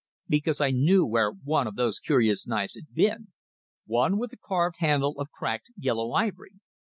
[0.27, 3.27] Because I knew where one of those curious knives had been
[3.85, 6.53] one with a carved handle of cracked, yellow ivory.